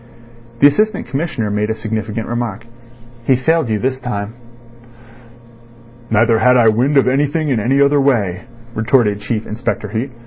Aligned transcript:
The 0.59 0.67
Assistant 0.67 1.07
Commissioner 1.07 1.49
made 1.51 1.69
a 1.69 1.75
significant 1.75 2.27
remark. 2.27 2.65
"He 3.25 3.35
failed 3.35 3.69
you 3.69 3.77
this 3.77 3.99
time." 3.99 4.33
"Neither 6.09 6.39
had 6.39 6.57
I 6.57 6.69
wind 6.69 6.97
of 6.97 7.07
anything 7.07 7.49
in 7.49 7.59
any 7.59 7.79
other 7.79 8.01
way," 8.01 8.45
retorted 8.73 9.19
Chief 9.19 9.45
Inspector 9.45 9.87
Heat. 9.89 10.09